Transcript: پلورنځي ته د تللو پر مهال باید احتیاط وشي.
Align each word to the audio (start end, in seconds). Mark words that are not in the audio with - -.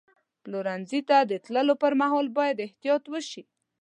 پلورنځي 0.43 1.01
ته 1.09 1.17
د 1.31 1.33
تللو 1.45 1.73
پر 1.83 1.93
مهال 2.01 2.27
باید 2.37 2.63
احتیاط 2.65 3.03
وشي. 3.07 3.43